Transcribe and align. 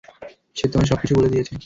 সে 0.55 0.65
তোমায় 0.67 0.89
সবকিছু 0.91 1.13
বলে 1.15 1.29
দিয়েছে। 1.29 1.53